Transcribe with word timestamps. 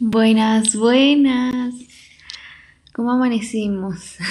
Buenas, 0.00 0.76
buenas. 0.76 1.74
¿Cómo 2.92 3.12
amanecimos? 3.12 4.16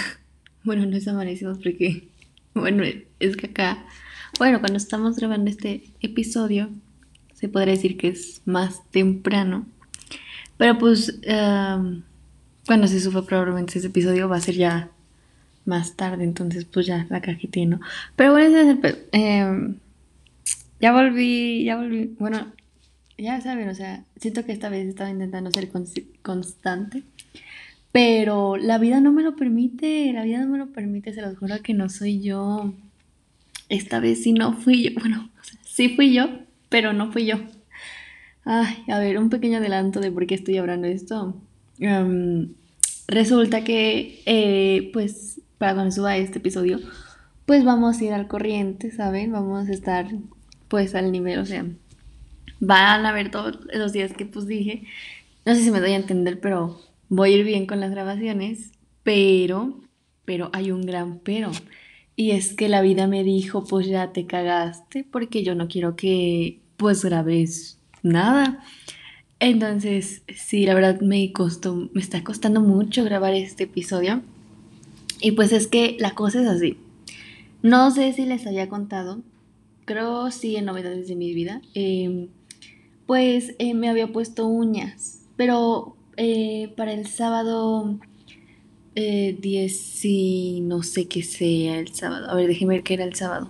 Bueno, 0.64 0.86
no 0.86 0.98
es 0.98 1.08
amanecimos 1.08 1.60
porque, 1.60 2.10
bueno, 2.54 2.84
es 3.22 3.38
que 3.38 3.46
acá, 3.46 3.86
bueno, 4.38 4.60
cuando 4.60 4.76
estamos 4.76 5.16
grabando 5.16 5.50
este 5.50 5.94
episodio, 6.02 6.70
se 7.34 7.48
podría 7.48 7.76
decir 7.76 7.96
que 7.96 8.10
es 8.10 8.42
más 8.44 8.82
temprano. 8.92 9.66
Pero 10.58 10.78
pues, 10.78 11.22
um, 11.26 12.02
cuando 12.66 12.88
se 12.88 13.00
sube 13.00 13.22
probablemente 13.24 13.80
ese 13.80 13.88
episodio 13.88 14.28
va 14.28 14.36
a 14.36 14.42
ser 14.42 14.56
ya 14.56 14.92
más 15.64 15.96
tarde, 15.96 16.26
entonces 16.26 16.66
pues 16.66 16.86
ya 16.86 17.08
la 17.10 17.22
cajita, 17.22 17.62
¿no? 17.66 17.80
Pero 18.18 18.34
bueno, 18.34 18.58
es 18.58 18.68
el... 18.68 18.98
Eh, 19.14 19.76
ya 20.82 20.92
volví, 20.92 21.64
ya 21.64 21.78
volví, 21.78 22.14
bueno, 22.20 22.52
ya 23.18 23.42
saben, 23.42 23.70
o 23.70 23.76
sea, 23.76 24.04
siento 24.18 24.46
que 24.46 24.52
esta 24.52 24.70
vez 24.70 24.88
estaba 24.88 25.10
intentando 25.10 25.52
ser 25.52 25.70
constante, 26.22 27.04
pero 27.92 28.58
la 28.58 28.78
vida 28.78 29.02
no 29.02 29.12
me 29.12 29.24
lo 29.24 29.36
permite, 29.36 30.12
la 30.14 30.24
vida 30.24 30.40
no 30.40 30.48
me 30.48 30.58
lo 30.58 30.68
permite, 30.68 31.14
se 31.14 31.22
los 31.22 31.38
juro 31.38 31.62
que 31.64 31.74
no 31.74 31.90
soy 31.90 32.22
yo. 32.22 32.74
Esta 33.70 34.00
vez 34.00 34.24
sí 34.24 34.34
no 34.34 34.54
fui 34.54 34.84
yo, 34.84 35.00
bueno, 35.00 35.30
sí 35.66 35.90
fui 35.90 36.14
yo, 36.14 36.30
pero 36.70 36.94
no 36.94 37.12
fui 37.12 37.26
yo. 37.26 37.38
Ay, 38.46 38.84
a 38.88 39.00
ver, 39.00 39.18
un 39.18 39.30
pequeño 39.30 39.58
adelanto 39.58 40.00
de 40.00 40.12
por 40.12 40.26
qué 40.28 40.36
estoy 40.36 40.58
hablando 40.58 40.88
esto. 40.88 41.36
Em, 41.80 42.54
resulta 43.08 43.64
que, 43.64 44.22
eh, 44.26 44.90
pues, 44.94 45.42
para 45.58 45.74
cuando 45.74 45.92
suba 45.92 46.18
este 46.18 46.40
episodio, 46.40 46.80
pues 47.46 47.66
vamos 47.66 48.00
a 48.00 48.04
ir 48.04 48.14
al 48.14 48.28
corriente, 48.28 48.92
¿saben? 48.92 49.32
Vamos 49.32 49.70
a 49.70 49.74
estar, 49.74 50.08
pues, 50.70 50.96
al 50.96 51.12
nivel, 51.12 51.40
o 51.40 51.46
sea, 51.46 51.66
van 52.60 53.06
a 53.06 53.12
ver 53.12 53.32
todos 53.32 53.60
los 53.74 53.94
días 53.94 54.14
que 54.14 54.26
pues 54.26 54.48
dije. 54.48 54.84
No 55.46 55.56
sé 55.56 55.64
si 55.64 55.72
me 55.72 55.80
doy 55.80 55.92
a 55.92 55.98
entender, 55.98 56.40
pero 56.40 56.80
voy 57.10 57.34
a 57.34 57.38
ir 57.38 57.46
bien 57.46 57.66
con 57.66 57.80
las 57.80 57.92
grabaciones. 57.92 58.72
Pero, 59.04 59.80
pero 60.26 60.50
hay 60.54 60.72
un 60.72 60.82
gran 60.82 61.20
pero. 61.20 61.52
Y 62.16 62.32
es 62.32 62.56
que 62.56 62.68
la 62.68 62.82
vida 62.82 63.08
me 63.08 63.24
dijo, 63.24 63.64
pues 63.64 63.88
ya 63.88 64.12
te 64.12 64.26
cagaste, 64.26 65.06
porque 65.10 65.44
yo 65.44 65.56
no 65.56 65.68
quiero 65.68 65.96
que 65.96 66.60
pues 66.76 67.06
grabes 67.06 67.80
nada. 68.02 68.64
Entonces, 69.40 70.24
sí, 70.36 70.66
la 70.66 70.74
verdad 70.74 71.00
me 71.02 71.32
costó, 71.32 71.90
me 71.94 72.02
está 72.02 72.24
costando 72.24 72.60
mucho 72.60 73.04
grabar 73.04 73.34
este 73.36 73.66
episodio. 73.66 74.22
Y 75.22 75.32
pues 75.32 75.52
es 75.52 75.68
que 75.68 75.96
la 76.00 76.16
cosa 76.16 76.42
es 76.42 76.48
así. 76.48 76.78
No 77.62 77.92
sé 77.92 78.14
si 78.14 78.26
les 78.26 78.46
había 78.48 78.70
contado, 78.70 79.22
creo 79.86 80.32
sí 80.32 80.56
en 80.56 80.66
novedades 80.66 81.08
de 81.08 81.16
mi 81.16 81.34
vida. 81.34 81.62
Eh, 81.74 82.30
pues 83.08 83.56
eh, 83.58 83.74
me 83.74 83.90
había 83.90 84.08
puesto 84.08 84.46
uñas, 84.46 85.22
pero 85.38 85.96
eh, 86.18 86.74
para 86.76 86.92
el 86.92 87.08
sábado 87.08 87.98
10 88.96 88.96
eh, 88.96 90.08
y 90.08 90.62
no 90.62 90.84
sé 90.84 91.08
qué 91.08 91.24
sea 91.24 91.80
el 91.80 91.94
sábado. 91.96 92.30
A 92.30 92.36
ver, 92.36 92.48
déjeme 92.48 92.76
ver 92.76 92.84
qué 92.84 92.96
era 92.96 93.06
el 93.06 93.16
sábado. 93.16 93.50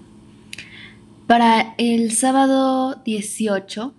Para 1.26 1.74
el 1.78 2.12
sábado 2.12 3.02
18 3.04 3.94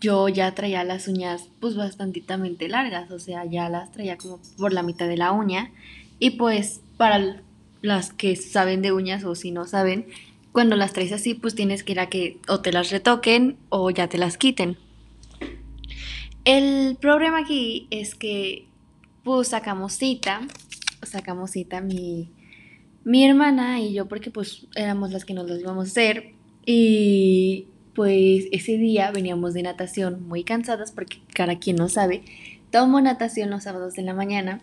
yo 0.00 0.28
ya 0.28 0.54
traía 0.54 0.84
las 0.84 1.08
uñas 1.08 1.48
pues 1.60 1.76
bastantitamente 1.76 2.68
largas, 2.68 3.10
o 3.10 3.18
sea, 3.18 3.44
ya 3.46 3.68
las 3.68 3.90
traía 3.90 4.18
como 4.18 4.38
por 4.58 4.72
la 4.72 4.82
mitad 4.82 5.08
de 5.08 5.16
la 5.16 5.32
uña. 5.32 5.72
Y 6.18 6.30
pues 6.30 6.80
para 6.96 7.42
las 7.82 8.12
que 8.12 8.36
saben 8.36 8.82
de 8.82 8.92
uñas 8.92 9.24
o 9.24 9.34
si 9.34 9.50
no 9.50 9.66
saben, 9.66 10.06
cuando 10.54 10.76
las 10.76 10.92
traes 10.92 11.10
así, 11.10 11.34
pues 11.34 11.56
tienes 11.56 11.82
que 11.82 11.92
ir 11.92 11.98
a 11.98 12.08
que 12.08 12.38
o 12.46 12.60
te 12.60 12.70
las 12.70 12.92
retoquen 12.92 13.56
o 13.70 13.90
ya 13.90 14.08
te 14.08 14.18
las 14.18 14.36
quiten. 14.36 14.76
El 16.44 16.96
problema 17.00 17.38
aquí 17.38 17.88
es 17.90 18.14
que 18.14 18.68
pues 19.24 19.48
sacamos 19.48 19.94
cita, 19.94 20.42
sacamos 21.02 21.50
cita 21.50 21.80
mi, 21.80 22.30
mi 23.02 23.24
hermana 23.24 23.80
y 23.80 23.94
yo 23.94 24.06
porque 24.06 24.30
pues 24.30 24.68
éramos 24.76 25.10
las 25.10 25.24
que 25.24 25.34
nos 25.34 25.50
las 25.50 25.58
íbamos 25.58 25.88
a 25.88 25.90
hacer 25.90 26.34
y 26.64 27.66
pues 27.92 28.44
ese 28.52 28.78
día 28.78 29.10
veníamos 29.10 29.54
de 29.54 29.64
natación 29.64 30.22
muy 30.28 30.44
cansadas 30.44 30.92
porque 30.92 31.18
cada 31.34 31.58
quien 31.58 31.74
no 31.74 31.88
sabe, 31.88 32.22
tomo 32.70 33.00
natación 33.00 33.50
los 33.50 33.64
sábados 33.64 33.94
de 33.94 34.02
la 34.02 34.14
mañana 34.14 34.60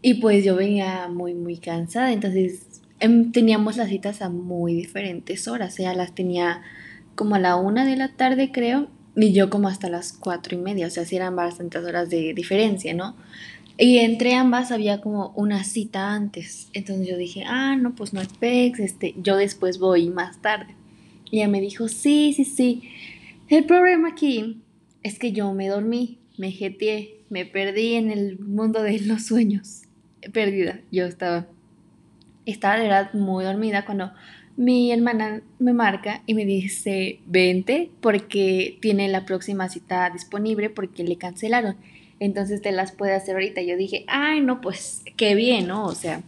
y 0.00 0.14
pues 0.14 0.44
yo 0.44 0.54
venía 0.54 1.08
muy 1.08 1.34
muy 1.34 1.56
cansada, 1.56 2.12
entonces 2.12 2.77
teníamos 2.98 3.76
las 3.76 3.88
citas 3.88 4.22
a 4.22 4.28
muy 4.28 4.74
diferentes 4.74 5.48
horas, 5.48 5.74
sea, 5.74 5.94
las 5.94 6.14
tenía 6.14 6.62
como 7.14 7.34
a 7.34 7.38
la 7.38 7.56
una 7.56 7.84
de 7.84 7.96
la 7.96 8.08
tarde 8.08 8.50
creo, 8.52 8.88
y 9.16 9.32
yo 9.32 9.50
como 9.50 9.68
hasta 9.68 9.88
las 9.88 10.12
cuatro 10.12 10.56
y 10.56 10.60
media, 10.60 10.86
o 10.86 10.90
sea, 10.90 11.04
sí 11.04 11.16
eran 11.16 11.34
bastantes 11.34 11.84
horas 11.84 12.08
de 12.10 12.34
diferencia, 12.34 12.94
¿no? 12.94 13.16
Y 13.76 13.98
entre 13.98 14.34
ambas 14.34 14.72
había 14.72 15.00
como 15.00 15.32
una 15.36 15.62
cita 15.62 16.12
antes, 16.12 16.68
entonces 16.72 17.06
yo 17.06 17.16
dije, 17.16 17.44
ah, 17.46 17.76
no, 17.76 17.94
pues 17.94 18.12
no 18.12 18.20
es 18.20 18.28
PEX, 18.28 18.80
este, 18.80 19.14
yo 19.22 19.36
después 19.36 19.78
voy 19.78 20.10
más 20.10 20.40
tarde. 20.42 20.74
Y 21.30 21.38
ella 21.38 21.48
me 21.48 21.60
dijo, 21.60 21.88
sí, 21.88 22.32
sí, 22.34 22.44
sí. 22.44 22.82
El 23.48 23.64
problema 23.66 24.08
aquí 24.08 24.62
es 25.02 25.18
que 25.18 25.32
yo 25.32 25.52
me 25.52 25.68
dormí, 25.68 26.18
me 26.36 26.50
jeteé, 26.50 27.20
me 27.30 27.44
perdí 27.44 27.94
en 27.94 28.10
el 28.10 28.38
mundo 28.38 28.82
de 28.82 28.98
los 29.00 29.26
sueños. 29.26 29.82
Perdida, 30.32 30.80
yo 30.90 31.06
estaba 31.06 31.46
estaba 32.52 32.76
de 32.76 32.84
verdad 32.84 33.12
muy 33.14 33.44
dormida 33.44 33.84
cuando 33.84 34.12
mi 34.56 34.90
hermana 34.90 35.40
me 35.60 35.72
marca 35.72 36.22
y 36.26 36.34
me 36.34 36.44
dice, 36.44 37.20
vente 37.26 37.90
porque 38.00 38.76
tiene 38.82 39.08
la 39.08 39.24
próxima 39.24 39.68
cita 39.68 40.10
disponible 40.10 40.68
porque 40.68 41.04
le 41.04 41.16
cancelaron. 41.16 41.76
Entonces 42.18 42.60
te 42.60 42.72
las 42.72 42.90
puede 42.90 43.14
hacer 43.14 43.36
ahorita. 43.36 43.62
Yo 43.62 43.76
dije, 43.76 44.04
ay, 44.08 44.40
no, 44.40 44.60
pues 44.60 45.04
qué 45.16 45.36
bien, 45.36 45.68
¿no? 45.68 45.84
O 45.84 45.94
sea, 45.94 46.22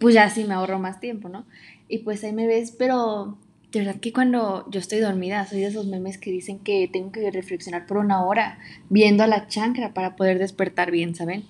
pues 0.00 0.14
ya 0.14 0.28
sí 0.30 0.44
me 0.44 0.54
ahorro 0.54 0.80
más 0.80 0.98
tiempo, 0.98 1.28
¿no? 1.28 1.46
Y 1.88 1.98
pues 1.98 2.24
ahí 2.24 2.32
me 2.32 2.48
ves, 2.48 2.74
pero 2.76 3.38
de 3.70 3.80
verdad 3.80 4.00
que 4.00 4.12
cuando 4.12 4.68
yo 4.70 4.80
estoy 4.80 4.98
dormida, 4.98 5.46
soy 5.46 5.60
de 5.60 5.66
esos 5.66 5.86
memes 5.86 6.18
que 6.18 6.32
dicen 6.32 6.58
que 6.58 6.88
tengo 6.92 7.12
que 7.12 7.30
reflexionar 7.30 7.86
por 7.86 7.98
una 7.98 8.24
hora 8.24 8.58
viendo 8.88 9.22
a 9.22 9.28
la 9.28 9.46
chancra 9.46 9.94
para 9.94 10.16
poder 10.16 10.38
despertar 10.38 10.90
bien, 10.90 11.14
¿saben? 11.14 11.44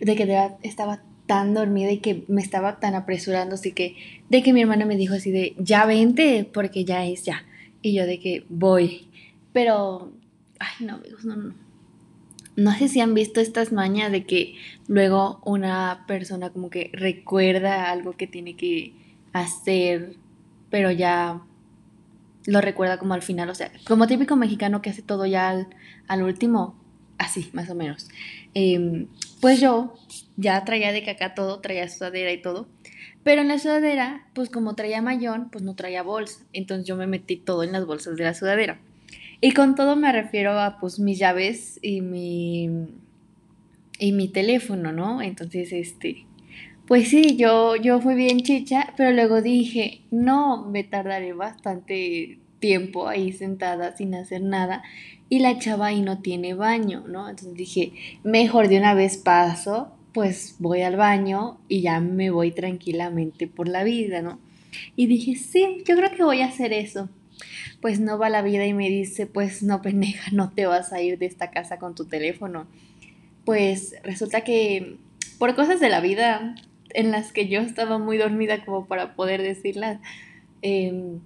De 0.00 0.16
que 0.16 0.26
de 0.26 0.32
verdad 0.32 0.56
estaba 0.62 1.02
tan 1.32 1.54
dormida 1.54 1.90
y 1.90 1.96
que 1.96 2.24
me 2.28 2.42
estaba 2.42 2.78
tan 2.78 2.94
apresurando, 2.94 3.54
así 3.54 3.72
que 3.72 3.96
de 4.28 4.42
que 4.42 4.52
mi 4.52 4.60
hermana 4.60 4.84
me 4.84 4.98
dijo 4.98 5.14
así 5.14 5.30
de, 5.30 5.54
ya 5.56 5.86
vente, 5.86 6.46
porque 6.52 6.84
ya 6.84 7.06
es 7.06 7.24
ya. 7.24 7.46
Y 7.80 7.94
yo 7.94 8.04
de 8.04 8.20
que 8.20 8.44
voy. 8.50 9.08
Pero, 9.54 10.12
ay 10.58 10.86
no 10.86 10.96
amigos, 10.96 11.24
no, 11.24 11.36
no. 11.36 11.54
No 12.56 12.74
sé 12.76 12.88
si 12.88 13.00
han 13.00 13.14
visto 13.14 13.40
estas 13.40 13.72
mañas 13.72 14.12
de 14.12 14.26
que 14.26 14.56
luego 14.88 15.40
una 15.46 16.04
persona 16.06 16.50
como 16.50 16.68
que 16.68 16.90
recuerda 16.92 17.90
algo 17.90 18.12
que 18.12 18.26
tiene 18.26 18.54
que 18.54 18.92
hacer, 19.32 20.16
pero 20.68 20.90
ya 20.90 21.40
lo 22.44 22.60
recuerda 22.60 22.98
como 22.98 23.14
al 23.14 23.22
final, 23.22 23.48
o 23.48 23.54
sea, 23.54 23.72
como 23.86 24.06
típico 24.06 24.36
mexicano 24.36 24.82
que 24.82 24.90
hace 24.90 25.00
todo 25.00 25.24
ya 25.24 25.48
al, 25.48 25.68
al 26.08 26.24
último, 26.24 26.74
así, 27.16 27.48
más 27.54 27.70
o 27.70 27.74
menos. 27.74 28.10
Em, 28.52 29.06
pues 29.42 29.60
yo 29.60 29.92
ya 30.36 30.64
traía 30.64 30.92
de 30.92 31.02
caca 31.02 31.34
todo, 31.34 31.58
traía 31.58 31.88
sudadera 31.88 32.30
y 32.30 32.40
todo. 32.40 32.68
Pero 33.24 33.42
en 33.42 33.48
la 33.48 33.58
sudadera, 33.58 34.28
pues 34.34 34.48
como 34.48 34.76
traía 34.76 35.02
mayón, 35.02 35.48
pues 35.50 35.64
no 35.64 35.74
traía 35.74 36.04
bolsa. 36.04 36.44
Entonces 36.52 36.86
yo 36.86 36.94
me 36.94 37.08
metí 37.08 37.36
todo 37.36 37.64
en 37.64 37.72
las 37.72 37.84
bolsas 37.84 38.16
de 38.16 38.22
la 38.22 38.34
sudadera. 38.34 38.80
Y 39.40 39.50
con 39.50 39.74
todo 39.74 39.96
me 39.96 40.12
refiero 40.12 40.60
a 40.60 40.78
pues 40.78 41.00
mis 41.00 41.18
llaves 41.18 41.80
y 41.82 42.02
mi 42.02 42.70
y 43.98 44.12
mi 44.12 44.28
teléfono, 44.28 44.92
¿no? 44.92 45.20
Entonces, 45.22 45.72
este, 45.72 46.24
pues 46.86 47.08
sí, 47.08 47.36
yo 47.36 47.74
yo 47.74 48.00
fui 48.00 48.14
bien 48.14 48.42
chicha, 48.42 48.94
pero 48.96 49.10
luego 49.10 49.42
dije, 49.42 50.02
"No, 50.12 50.64
me 50.70 50.84
tardaré 50.84 51.32
bastante 51.32 52.38
tiempo 52.62 53.08
ahí 53.08 53.32
sentada 53.32 53.94
sin 53.94 54.14
hacer 54.14 54.40
nada." 54.40 54.82
Y 55.28 55.40
la 55.40 55.58
chava 55.58 55.88
ahí 55.88 56.00
no 56.00 56.22
tiene 56.22 56.54
baño, 56.54 57.04
¿no? 57.06 57.28
Entonces 57.28 57.54
dije, 57.54 57.92
mejor 58.24 58.68
de 58.68 58.78
una 58.78 58.94
vez 58.94 59.18
paso 59.18 59.92
pues 60.12 60.56
voy 60.58 60.82
al 60.82 60.96
baño 60.96 61.58
y 61.68 61.80
ya 61.80 62.00
me 62.00 62.30
voy 62.30 62.52
tranquilamente 62.52 63.46
por 63.46 63.68
la 63.68 63.82
vida, 63.82 64.22
¿no? 64.22 64.38
Y 64.96 65.06
dije, 65.06 65.36
sí, 65.36 65.82
yo 65.86 65.96
creo 65.96 66.10
que 66.14 66.24
voy 66.24 66.40
a 66.40 66.46
hacer 66.46 66.72
eso. 66.72 67.08
Pues 67.80 67.98
no 67.98 68.18
va 68.18 68.30
la 68.30 68.42
vida 68.42 68.64
y 68.66 68.74
me 68.74 68.88
dice, 68.88 69.26
pues 69.26 69.62
no, 69.62 69.82
pendeja, 69.82 70.30
no 70.32 70.50
te 70.50 70.66
vas 70.66 70.92
a 70.92 71.02
ir 71.02 71.18
de 71.18 71.26
esta 71.26 71.50
casa 71.50 71.78
con 71.78 71.94
tu 71.94 72.04
teléfono. 72.04 72.66
Pues 73.44 73.94
resulta 74.04 74.42
que 74.42 74.96
por 75.38 75.54
cosas 75.54 75.80
de 75.80 75.88
la 75.88 76.00
vida 76.00 76.54
en 76.90 77.10
las 77.10 77.32
que 77.32 77.48
yo 77.48 77.60
estaba 77.60 77.98
muy 77.98 78.18
dormida 78.18 78.64
como 78.64 78.86
para 78.86 79.14
poder 79.14 79.42
decirlas, 79.42 79.98
em, 80.60 81.20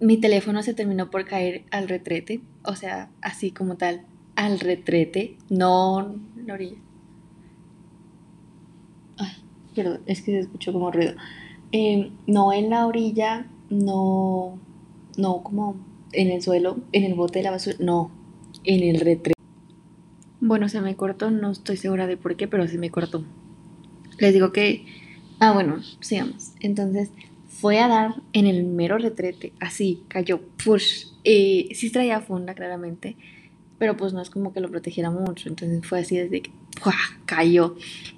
mi 0.00 0.16
teléfono 0.18 0.62
se 0.62 0.74
terminó 0.74 1.10
por 1.10 1.24
caer 1.24 1.64
al 1.70 1.88
retrete, 1.88 2.40
o 2.64 2.74
sea, 2.76 3.10
así 3.22 3.50
como 3.50 3.76
tal, 3.76 4.02
al 4.36 4.60
retrete, 4.60 5.36
no 5.48 6.14
en 6.36 6.46
la 6.46 6.54
orilla, 6.54 6.78
Perdón, 9.74 10.00
es 10.06 10.22
que 10.22 10.32
se 10.32 10.38
escuchó 10.40 10.72
como 10.72 10.90
ruido. 10.90 11.14
Em, 11.72 12.10
no 12.26 12.52
en 12.52 12.70
la 12.70 12.86
orilla, 12.86 13.46
no, 13.70 14.58
no 15.16 15.42
como 15.42 15.76
en 16.12 16.28
el 16.30 16.42
suelo, 16.42 16.78
en 16.92 17.04
el 17.04 17.14
bote 17.14 17.40
de 17.40 17.44
la 17.44 17.50
basura, 17.50 17.76
no, 17.80 18.10
en 18.62 18.82
el 18.82 19.00
retrete. 19.00 19.34
Bueno, 20.40 20.68
se 20.68 20.80
me 20.80 20.94
cortó, 20.94 21.30
no 21.30 21.50
estoy 21.50 21.76
segura 21.76 22.06
de 22.06 22.16
por 22.16 22.36
qué, 22.36 22.46
pero 22.46 22.68
se 22.68 22.78
me 22.78 22.90
cortó. 22.90 23.24
Les 24.18 24.32
digo 24.32 24.52
que... 24.52 24.84
Ah, 25.40 25.52
bueno, 25.52 25.80
sigamos. 26.00 26.52
Entonces, 26.60 27.10
fue 27.60 27.78
a 27.78 27.88
dar 27.88 28.14
en 28.32 28.46
el 28.46 28.64
mero 28.64 28.98
retrete, 28.98 29.52
así, 29.60 30.02
cayó, 30.08 30.40
push. 30.64 31.06
Sí 31.24 31.90
traía 31.92 32.20
funda, 32.20 32.54
claramente, 32.54 33.16
pero 33.78 33.96
pues 33.96 34.12
no 34.12 34.20
es 34.20 34.30
como 34.30 34.52
que 34.52 34.60
lo 34.60 34.70
protegiera 34.70 35.10
mucho. 35.10 35.48
Entonces 35.48 35.86
fue 35.86 36.00
así 36.00 36.16
desde 36.16 36.42
que 36.42 36.50
cayó. 37.24 37.76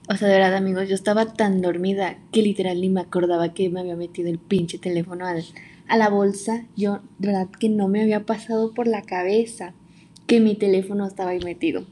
O 0.09 0.17
sea, 0.17 0.29
de 0.29 0.35
verdad, 0.35 0.57
amigos, 0.57 0.89
yo 0.89 0.95
estaba 0.95 1.35
tan 1.35 1.61
dormida 1.61 2.19
que 2.33 2.43
literal 2.43 2.81
ni 2.81 2.89
me 2.89 3.01
acordaba 3.01 3.55
que 3.55 3.69
me 3.71 3.81
había 3.81 3.97
metido 3.97 4.29
el 4.29 4.39
pinche 4.39 4.79
teléfono 4.79 5.27
a 5.27 5.97
la 5.97 6.09
bolsa. 6.09 6.65
Yo, 6.77 7.01
de 7.19 7.29
verdad, 7.29 7.49
que 7.59 7.69
no 7.69 7.89
me 7.89 8.03
había 8.03 8.27
pasado 8.27 8.75
por 8.75 8.87
la 8.87 9.03
cabeza 9.03 9.75
que 10.27 10.41
mi 10.41 10.57
teléfono 10.57 11.07
estaba 11.07 11.31
ahí 11.31 11.41
metido. 11.41 11.87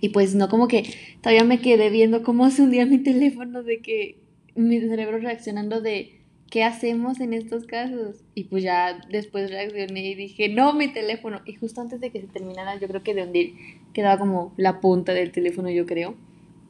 Y 0.00 0.10
pues 0.10 0.34
no 0.34 0.48
como 0.48 0.68
que 0.68 0.84
todavía 1.22 1.44
me 1.44 1.60
quedé 1.60 1.90
viendo 1.90 2.22
cómo 2.22 2.50
se 2.50 2.62
hundía 2.62 2.86
mi 2.86 2.98
teléfono 2.98 3.62
de 3.62 3.80
que 3.80 4.18
mi 4.54 4.78
cerebro 4.80 5.18
reaccionando 5.18 5.80
de 5.80 6.13
¿qué 6.50 6.64
hacemos 6.64 7.20
en 7.20 7.32
estos 7.32 7.66
casos? 7.66 8.16
Y 8.34 8.44
pues 8.44 8.62
ya 8.62 9.00
después 9.10 9.50
reaccioné 9.50 10.10
y 10.10 10.14
dije, 10.14 10.48
no, 10.48 10.72
mi 10.74 10.88
teléfono. 10.92 11.40
Y 11.44 11.54
justo 11.54 11.80
antes 11.80 12.00
de 12.00 12.10
que 12.10 12.20
se 12.20 12.26
terminara, 12.26 12.78
yo 12.78 12.88
creo 12.88 13.02
que 13.02 13.14
de 13.14 13.24
hundir 13.24 13.54
quedaba 13.92 14.18
como 14.18 14.52
la 14.56 14.80
punta 14.80 15.12
del 15.12 15.32
teléfono, 15.32 15.70
yo 15.70 15.86
creo. 15.86 16.14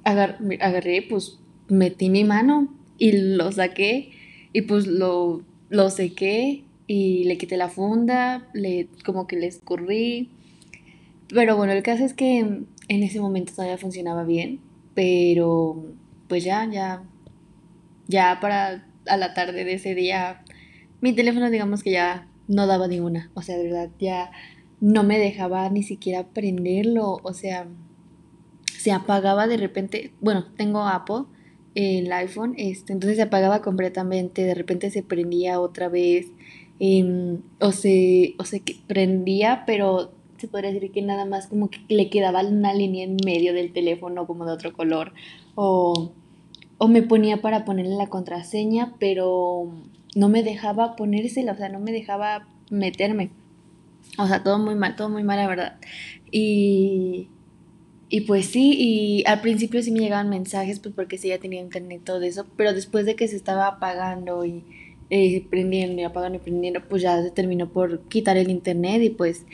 agarré, 0.05 1.03
pues 1.09 1.39
metí 1.69 2.11
mi 2.11 2.25
mano 2.25 2.69
y 2.99 3.13
lo 3.13 3.51
saqué 3.53 4.11
y 4.53 4.63
pues 4.63 4.87
lo, 4.87 5.43
lo 5.71 5.91
sequé 5.91 6.65
y 6.87 7.25
le 7.25 7.39
quité 7.39 7.57
la 7.57 7.69
funda, 7.69 8.49
le, 8.53 8.89
como 9.05 9.27
que 9.27 9.37
le 9.37 9.47
escurrí. 9.47 10.31
Pero 11.29 11.57
bueno, 11.57 11.73
el 11.73 11.83
caso 11.83 12.05
es 12.05 12.15
que 12.15 12.39
en 12.39 12.67
ese 12.89 13.21
momento 13.21 13.53
todavía 13.53 13.79
funcionaba 13.79 14.25
bien, 14.25 14.61
pero 14.95 15.83
pues 16.29 16.45
ya, 16.45 16.69
ya, 16.71 17.03
ya 18.07 18.39
para 18.41 18.87
a 19.07 19.17
la 19.17 19.35
tarde 19.35 19.65
de 19.65 19.75
ese 19.75 19.95
día, 19.95 20.43
mi 21.01 21.13
teléfono 21.13 21.51
digamos 21.51 21.83
que 21.83 21.93
ya 21.93 22.29
no 22.49 22.67
daba 22.67 22.89
ninguna. 22.89 23.31
O 23.35 23.43
sea, 23.43 23.57
de 23.57 23.65
verdad, 23.65 23.91
ya 23.99 24.31
no 24.81 25.03
me 25.03 25.19
dejaba 25.19 25.69
ni 25.71 25.83
siquiera 25.83 26.29
prenderlo. 26.29 27.21
O 27.23 27.33
sea, 27.33 27.67
se 28.79 28.93
apagaba 28.93 29.47
de 29.47 29.57
repente. 29.57 30.13
Bueno, 30.21 30.47
tengo 30.57 30.83
Apple, 30.83 31.25
el 31.75 32.13
iPhone, 32.13 32.55
este, 32.57 32.93
entonces 32.93 33.17
se 33.17 33.23
apagaba 33.23 33.63
completamente. 33.63 34.45
De 34.45 34.55
repente 34.55 34.91
se 34.91 35.03
prendía 35.03 35.61
otra 35.61 35.89
vez. 35.89 36.27
Em, 36.81 37.41
o 37.61 37.73
se, 37.73 38.35
o 38.39 38.45
se 38.45 38.63
prendía, 38.87 39.63
pero 39.67 40.13
se 40.39 40.49
podría 40.49 40.73
decir 40.73 40.91
que 40.91 41.03
nada 41.03 41.25
más 41.25 41.47
como 41.47 41.71
que 41.71 41.81
le 41.89 42.11
quedaba 42.11 42.45
una 42.45 42.75
línea 42.75 43.05
en 43.05 43.17
medio 43.25 43.55
del 43.55 43.73
teléfono 43.73 44.27
como 44.27 44.45
de 44.45 44.53
otro 44.53 44.73
color. 44.73 45.13
O 45.55 46.13
o 46.79 46.89
me 46.89 47.03
ponía 47.03 47.41
para 47.41 47.65
ponerle 47.65 47.97
la 47.97 48.09
contraseña, 48.09 48.95
pero 48.99 49.73
no 50.15 50.29
me 50.29 50.43
dejaba 50.43 50.97
ponérsela, 50.97 51.53
o 51.53 51.57
sea, 51.57 51.69
no 51.69 51.81
me 51.81 51.93
dejaba 51.93 52.47
meterme. 52.71 53.31
O 54.19 54.27
sea, 54.27 54.43
todo 54.43 54.59
muy 54.59 54.75
mal, 54.75 54.97
todo 54.97 55.09
muy 55.09 55.23
mal, 55.23 55.39
la 55.39 55.49
verdad. 55.49 55.77
Y, 56.31 57.29
y 58.09 58.23
pues 58.23 58.47
sí, 58.47 58.75
y 58.79 59.25
al 59.27 59.41
principio 59.41 59.83
sí 59.83 59.91
me 59.91 60.01
llegaban 60.01 60.29
mensajes, 60.29 60.81
pues 60.81 60.95
porque 60.95 61.19
sí 61.19 61.29
ya 61.29 61.39
tenía 61.39 61.61
internet 61.61 62.01
y 62.03 62.05
todo 62.05 62.23
eso, 62.23 62.47
pero 62.57 62.73
después 62.73 63.07
de 63.07 63.17
que 63.17 63.29
se 63.29 63.37
estaba 63.37 63.67
apagando 63.67 64.45
y 64.45 64.65
eh, 65.11 65.47
prendiendo 65.51 66.01
y 66.01 66.05
apagando 66.05 66.39
y 66.39 66.41
prendiendo, 66.41 66.81
pues 66.89 67.03
ya 67.03 67.23
se 67.23 67.31
terminó 67.31 67.71
por 67.71 68.03
quitar 68.09 68.37
el 68.37 68.51
internet 68.51 69.03
y 69.03 69.11
pues 69.11 69.47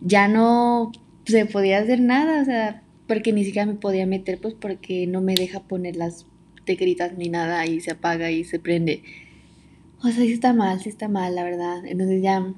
ya 0.00 0.28
no 0.28 0.92
se 1.26 1.46
podía 1.46 1.78
hacer 1.78 2.00
nada, 2.00 2.42
o 2.42 2.44
sea, 2.44 2.82
porque 3.06 3.32
ni 3.32 3.44
siquiera 3.44 3.66
me 3.66 3.74
podía 3.74 4.06
meter, 4.06 4.40
pues 4.40 4.54
porque 4.54 5.06
no 5.06 5.20
me 5.20 5.34
deja 5.34 5.60
poner 5.60 5.96
las 5.96 6.26
te 6.66 6.74
gritas 6.74 7.16
ni 7.16 7.30
nada 7.30 7.64
y 7.64 7.80
se 7.80 7.92
apaga 7.92 8.30
y 8.30 8.44
se 8.44 8.58
prende. 8.58 9.02
O 10.00 10.08
sea, 10.08 10.24
sí 10.24 10.32
está 10.32 10.52
mal, 10.52 10.80
sí 10.80 10.90
está 10.90 11.08
mal, 11.08 11.34
la 11.34 11.44
verdad. 11.44 11.86
Entonces 11.86 12.22
ya 12.22 12.52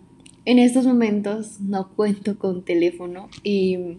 en 0.45 0.59
estos 0.59 0.87
momentos 0.87 1.61
no 1.61 1.91
cuento 1.95 2.39
con 2.39 2.65
teléfono 2.65 3.29
y 3.45 3.99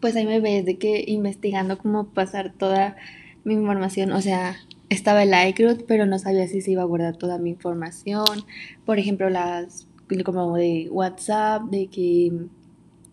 pues 0.00 0.16
ahí 0.16 0.24
me 0.24 0.40
ves 0.40 0.64
de 0.64 0.78
que 0.78 1.04
investigando 1.06 1.78
cómo 1.78 2.06
pasar 2.06 2.54
toda 2.56 2.96
mi 3.44 3.54
información, 3.54 4.12
o 4.12 4.20
sea, 4.20 4.56
estaba 4.88 5.22
el 5.22 5.48
iCloud, 5.50 5.84
pero 5.86 6.06
no 6.06 6.18
sabía 6.18 6.46
si 6.48 6.60
se 6.60 6.72
iba 6.72 6.82
a 6.82 6.86
guardar 6.86 7.16
toda 7.16 7.38
mi 7.38 7.50
información. 7.50 8.44
Por 8.84 8.98
ejemplo, 8.98 9.30
las 9.30 9.86
como 10.24 10.56
de 10.56 10.88
WhatsApp, 10.90 11.62
de 11.64 11.88
que 11.88 12.32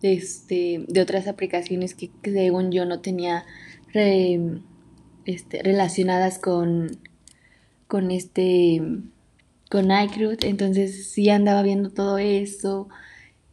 este 0.02 0.84
de 0.86 1.00
otras 1.00 1.26
aplicaciones 1.26 1.94
que, 1.94 2.10
según 2.22 2.70
yo 2.70 2.84
no 2.84 3.00
tenía 3.00 3.44
este, 5.26 5.62
relacionadas 5.62 6.38
con, 6.38 6.98
con 7.86 8.10
este, 8.10 8.82
con 9.70 9.90
iCloud, 9.90 10.44
entonces 10.44 11.10
sí 11.10 11.28
andaba 11.30 11.62
viendo 11.62 11.90
todo 11.90 12.18
eso. 12.18 12.88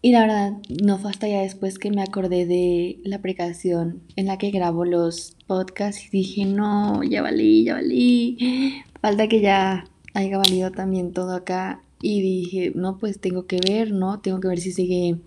Y 0.03 0.11
la 0.13 0.21
verdad, 0.21 0.53
no 0.83 0.97
fue 0.97 1.11
hasta 1.11 1.27
ya 1.27 1.41
después 1.41 1.77
que 1.77 1.91
me 1.91 2.01
acordé 2.01 2.47
de 2.47 2.99
la 3.03 3.17
aplicación 3.17 4.01
en 4.15 4.25
la 4.25 4.37
que 4.37 4.49
grabo 4.49 4.83
los 4.83 5.35
podcasts 5.45 6.07
y 6.07 6.09
dije, 6.09 6.45
no, 6.45 7.03
ya 7.03 7.21
valí, 7.21 7.65
ya 7.65 7.75
valí. 7.75 8.81
Falta 8.99 9.27
que 9.27 9.41
ya 9.41 9.85
haya 10.13 10.37
valido 10.37 10.71
también 10.71 11.13
todo 11.13 11.35
acá. 11.35 11.81
Y 12.01 12.21
dije, 12.21 12.71
no, 12.73 12.97
pues 12.97 13.19
tengo 13.19 13.45
que 13.45 13.59
ver, 13.59 13.91
¿no? 13.91 14.19
Tengo 14.21 14.39
que 14.39 14.47
ver 14.47 14.59
si 14.59 14.71
sigue 14.71 15.17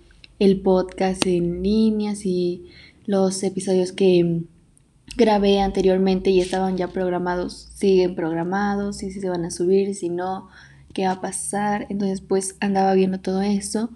el 0.41 0.61
podcast 0.61 1.25
en 1.27 1.63
línea, 1.63 2.17
si 2.17 2.65
los 3.07 3.43
episodios 3.45 3.93
que 3.93 4.43
grabé 5.17 5.61
anteriormente 5.61 6.31
y 6.31 6.41
estaban 6.41 6.77
ya 6.77 6.89
programados, 6.89 7.69
siguen 7.75 8.15
programados, 8.15 8.99
si 8.99 9.11
se 9.11 9.29
van 9.29 9.45
a 9.45 9.51
subir, 9.51 9.95
si 9.95 10.09
no, 10.09 10.49
qué 10.93 11.07
va 11.07 11.13
a 11.13 11.21
pasar. 11.21 11.87
Entonces 11.91 12.21
pues 12.21 12.57
andaba 12.61 12.95
viendo 12.95 13.21
todo 13.21 13.43
eso 13.43 13.91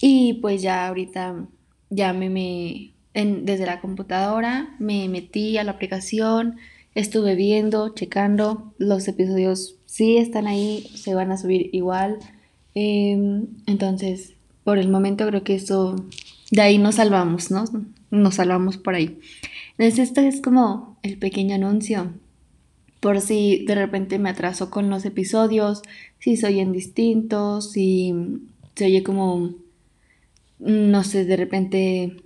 y 0.00 0.34
pues 0.34 0.62
ya 0.62 0.86
ahorita 0.88 1.46
ya 1.90 2.12
me, 2.12 2.28
me 2.30 2.92
desde 3.14 3.66
la 3.66 3.80
computadora 3.80 4.74
me 4.78 5.08
metí 5.08 5.58
a 5.58 5.64
la 5.64 5.72
aplicación, 5.72 6.56
estuve 6.94 7.34
viendo, 7.34 7.88
checando, 7.90 8.74
los 8.78 9.08
episodios 9.08 9.76
sí 9.86 10.18
están 10.18 10.46
ahí, 10.46 10.88
se 10.94 11.14
van 11.14 11.32
a 11.32 11.38
subir 11.38 11.70
igual. 11.72 12.18
Em, 12.74 13.46
entonces, 13.66 14.34
por 14.62 14.78
el 14.78 14.88
momento 14.88 15.26
creo 15.26 15.42
que 15.42 15.54
eso, 15.54 15.96
de 16.50 16.62
ahí 16.62 16.78
nos 16.78 16.96
salvamos, 16.96 17.50
¿no? 17.50 17.64
Nos 18.10 18.36
salvamos 18.36 18.76
por 18.76 18.94
ahí. 18.94 19.18
Entonces, 19.78 20.08
esto 20.08 20.20
es 20.20 20.40
como 20.40 20.98
el 21.02 21.18
pequeño 21.18 21.54
anuncio. 21.54 22.12
Por 23.00 23.20
si 23.20 23.64
de 23.64 23.76
repente 23.76 24.18
me 24.18 24.30
atraso 24.30 24.70
con 24.70 24.90
los 24.90 25.04
episodios, 25.04 25.82
si 26.18 26.36
soy 26.36 26.58
en 26.58 26.72
distintos, 26.72 27.70
si 27.70 28.12
se 28.74 28.86
oye 28.86 29.04
como, 29.04 29.54
no 30.58 31.04
sé, 31.04 31.24
de 31.24 31.36
repente 31.36 32.16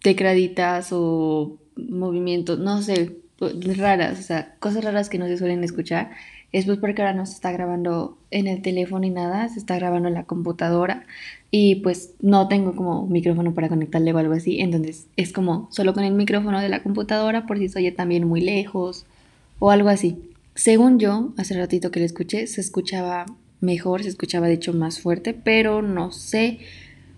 tecladitas 0.00 0.90
o 0.92 1.58
movimientos, 1.76 2.60
no 2.60 2.80
sé, 2.82 3.16
pues, 3.36 3.76
raras, 3.76 4.20
o 4.20 4.22
sea, 4.22 4.54
cosas 4.60 4.84
raras 4.84 5.08
que 5.08 5.18
no 5.18 5.26
se 5.26 5.36
suelen 5.36 5.64
escuchar. 5.64 6.12
Es 6.52 6.64
pues 6.64 6.78
porque 6.78 7.02
ahora 7.02 7.14
no 7.14 7.26
se 7.26 7.34
está 7.34 7.52
grabando 7.52 8.16
en 8.30 8.46
el 8.46 8.62
teléfono 8.62 9.00
ni 9.00 9.10
nada, 9.10 9.48
se 9.48 9.58
está 9.58 9.76
grabando 9.76 10.08
en 10.08 10.14
la 10.14 10.24
computadora 10.24 11.04
y 11.50 11.76
pues 11.76 12.14
no 12.20 12.48
tengo 12.48 12.74
como 12.74 13.06
micrófono 13.06 13.52
para 13.54 13.68
conectarle 13.68 14.12
o 14.12 14.18
algo 14.18 14.34
así, 14.34 14.60
entonces 14.60 15.06
es 15.16 15.32
como 15.32 15.68
solo 15.70 15.92
con 15.92 16.04
el 16.04 16.14
micrófono 16.14 16.60
de 16.60 16.68
la 16.68 16.82
computadora 16.82 17.46
por 17.46 17.58
si 17.58 17.68
se 17.68 17.78
oye 17.78 17.92
también 17.92 18.26
muy 18.26 18.40
lejos 18.40 19.06
o 19.58 19.70
algo 19.70 19.88
así. 19.88 20.30
Según 20.54 20.98
yo, 20.98 21.34
hace 21.36 21.58
ratito 21.58 21.90
que 21.90 22.00
le 22.00 22.06
escuché, 22.06 22.46
se 22.46 22.62
escuchaba 22.62 23.26
mejor, 23.60 24.02
se 24.02 24.08
escuchaba 24.08 24.46
de 24.46 24.54
hecho 24.54 24.72
más 24.72 25.00
fuerte, 25.00 25.34
pero 25.34 25.82
no 25.82 26.12
sé. 26.12 26.60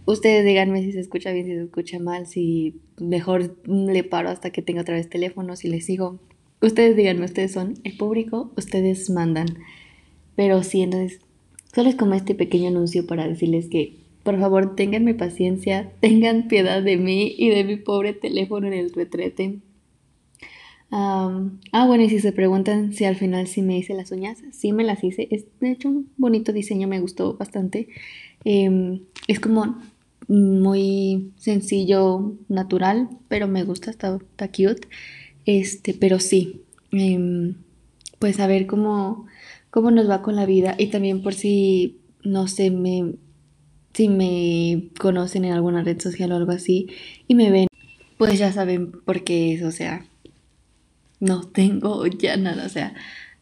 Ustedes 0.07 0.45
díganme 0.45 0.83
si 0.83 0.93
se 0.93 1.01
escucha 1.01 1.33
bien, 1.33 1.47
si 1.47 1.53
se 1.53 1.63
escucha 1.63 1.99
mal, 1.99 2.27
si 2.27 2.81
mejor 2.99 3.57
le 3.67 4.05
paro 4.05 4.31
hasta 4.31 4.51
que 4.51 4.63
tenga 4.63 4.83
otra 4.83 4.95
vez 4.95 5.09
teléfono, 5.09 5.55
si 5.55 5.69
le 5.69 5.81
sigo. 5.81 6.19
Ustedes 6.61 6.97
díganme, 6.97 7.25
ustedes 7.25 7.53
son 7.53 7.75
el 7.85 7.97
público, 7.97 8.53
ustedes 8.57 9.11
mandan. 9.11 9.47
Pero 10.37 10.63
sí, 10.63 10.83
entonces, 10.83 11.21
solo 11.75 11.89
es 11.89 11.97
como 11.97 12.15
este 12.15 12.35
pequeño 12.35 12.69
anuncio 12.69 13.07
para 13.07 13.29
decirles 13.29 13.69
que 13.69 13.99
por 14.29 14.39
favor, 14.39 14.77
tenganme 14.77 15.15
paciencia, 15.15 15.91
tengan 16.01 16.49
piedad 16.49 16.83
de 16.83 16.99
mí 16.99 17.35
y 17.39 17.49
de 17.49 17.65
mi 17.65 17.77
pobre 17.77 18.13
teléfono 18.13 18.67
en 18.67 18.75
el 18.75 18.93
retrete. 18.93 19.61
ah, 20.91 21.87
bueno, 21.87 22.05
y 22.05 22.11
si 22.11 22.21
se 22.21 22.33
preguntan 22.33 22.93
si 22.93 23.07
al 23.07 23.17
final 23.17 23.47
sí 23.47 23.63
me 23.63 23.79
hice 23.79 23.95
las 23.95 24.13
uñas, 24.13 24.43
sí 24.53 24.73
me 24.73 24.85
las 24.85 25.03
hice. 25.03 25.29
Es 25.31 25.47
de 25.61 25.71
hecho 25.71 25.89
un 25.89 26.11
bonito 26.19 26.53
diseño, 26.53 26.89
me 26.89 27.01
gustó 27.01 27.39
bastante. 27.39 27.89
Em, 28.45 29.01
es 29.29 29.41
como 29.41 29.79
muy 30.29 31.33
sencillo, 31.39 32.35
natural, 32.49 33.09
pero 33.29 33.49
me 33.49 33.65
gusta, 33.65 33.91
está, 33.91 34.17
está 34.17 34.49
cute. 34.49 34.89
Este, 35.49 35.95
pero 35.95 36.21
sí, 36.21 36.61
em, 36.93 37.55
pues 38.19 38.39
a 38.39 38.47
ver 38.47 38.67
cómo, 38.67 39.27
cómo 39.71 39.91
nos 39.91 40.09
va 40.11 40.21
con 40.21 40.37
la 40.37 40.45
vida. 40.45 40.75
Y 40.77 40.89
también 40.89 41.23
por 41.23 41.33
si, 41.33 41.97
no 42.23 42.49
sé, 42.49 42.71
me 42.71 43.15
si 43.95 44.09
me 44.09 44.91
conocen 45.01 45.47
en 45.47 45.55
alguna 45.55 45.83
red 45.83 46.01
social 46.01 46.31
o 46.33 46.37
algo 46.37 46.53
así 46.53 46.89
y 47.27 47.35
me 47.35 47.51
ven 47.51 47.67
pues 48.19 48.39
ya 48.39 48.53
saben 48.53 48.93
por 48.93 49.25
qué 49.25 49.55
es, 49.55 49.63
o 49.63 49.73
sea, 49.73 50.05
no 51.19 51.43
tengo 51.49 52.07
ya 52.19 52.37
nada, 52.37 52.67
o 52.67 52.69
sea, 52.69 52.95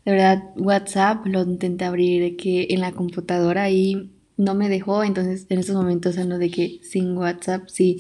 de 0.05 0.13
verdad, 0.13 0.45
WhatsApp 0.57 1.27
lo 1.27 1.43
intenté 1.43 1.85
abrir 1.85 2.37
que 2.37 2.69
en 2.71 2.81
la 2.81 2.93
computadora 2.93 3.69
y 3.71 4.13
no 4.37 4.55
me 4.55 4.69
dejó, 4.69 5.03
entonces 5.03 5.47
en 5.49 5.59
estos 5.59 5.75
momentos 5.75 6.17
ando 6.19 6.39
de 6.39 6.51
que 6.51 6.79
sin 6.83 7.17
WhatsApp, 7.19 7.69
sí, 7.69 7.99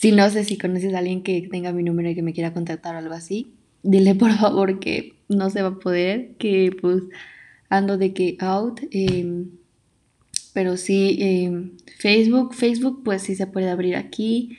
si 0.00 0.12
no 0.12 0.30
sé 0.30 0.44
si 0.44 0.56
conoces 0.56 0.94
a 0.94 1.00
alguien 1.00 1.22
que 1.22 1.46
tenga 1.50 1.74
mi 1.74 1.82
número 1.82 2.08
y 2.08 2.14
que 2.14 2.22
me 2.22 2.32
quiera 2.32 2.54
contactar 2.54 2.94
o 2.94 2.98
algo 2.98 3.12
así, 3.12 3.52
dile 3.82 4.14
por 4.14 4.32
favor 4.32 4.80
que 4.80 5.16
no 5.28 5.50
se 5.50 5.60
va 5.60 5.68
a 5.68 5.78
poder, 5.78 6.36
que 6.38 6.74
pues 6.80 7.02
ando 7.68 7.98
de 7.98 8.14
que 8.14 8.38
out, 8.40 8.80
eh, 8.92 9.44
pero 10.54 10.78
sí, 10.78 11.18
eh, 11.20 11.70
Facebook, 11.98 12.54
Facebook 12.54 13.02
pues 13.04 13.20
sí 13.20 13.34
se 13.36 13.46
puede 13.46 13.68
abrir 13.68 13.94
aquí, 13.94 14.56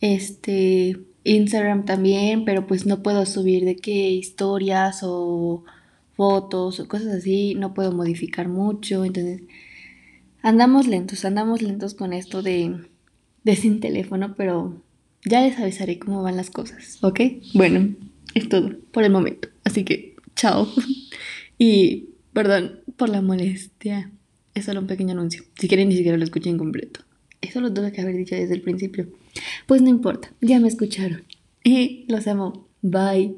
este, 0.00 0.96
Instagram 1.24 1.84
también, 1.84 2.44
pero 2.44 2.68
pues 2.68 2.86
no 2.86 3.02
puedo 3.02 3.26
subir 3.26 3.64
de 3.64 3.74
qué 3.74 4.10
historias 4.10 5.00
o 5.02 5.64
fotos 6.12 6.78
o 6.78 6.86
cosas 6.86 7.08
así, 7.08 7.56
no 7.56 7.74
puedo 7.74 7.90
modificar 7.90 8.46
mucho, 8.46 9.04
entonces 9.04 9.42
andamos 10.42 10.86
lentos, 10.86 11.24
andamos 11.24 11.60
lentos 11.60 11.94
con 11.94 12.12
esto 12.12 12.40
de, 12.40 12.86
de 13.46 13.54
sin 13.54 13.78
teléfono, 13.78 14.34
pero 14.36 14.82
ya 15.24 15.40
les 15.40 15.56
avisaré 15.60 16.00
cómo 16.00 16.20
van 16.20 16.36
las 16.36 16.50
cosas, 16.50 16.98
¿ok? 17.00 17.20
Bueno, 17.54 17.94
es 18.34 18.48
todo 18.48 18.76
por 18.90 19.04
el 19.04 19.12
momento, 19.12 19.48
así 19.62 19.84
que 19.84 20.16
chao 20.34 20.68
y 21.58 22.08
perdón 22.32 22.80
por 22.96 23.08
la 23.08 23.22
molestia, 23.22 24.10
es 24.54 24.64
solo 24.64 24.80
un 24.80 24.88
pequeño 24.88 25.12
anuncio, 25.12 25.44
si 25.60 25.68
quieren 25.68 25.88
ni 25.88 25.96
siquiera 25.96 26.18
lo 26.18 26.24
escuchen 26.24 26.58
completo, 26.58 27.00
eso 27.40 27.60
lo 27.60 27.72
tuve 27.72 27.92
que 27.92 28.00
haber 28.00 28.16
dicho 28.16 28.34
desde 28.34 28.54
el 28.54 28.62
principio, 28.62 29.06
pues 29.68 29.80
no 29.80 29.90
importa, 29.90 30.32
ya 30.40 30.58
me 30.58 30.66
escucharon 30.66 31.22
y 31.62 32.04
los 32.08 32.26
amo, 32.26 32.66
bye. 32.82 33.36